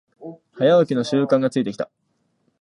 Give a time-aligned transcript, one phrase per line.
[0.57, 1.91] 早起きの習慣がついてきた